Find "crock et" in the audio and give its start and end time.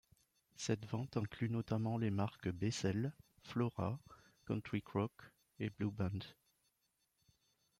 4.81-5.69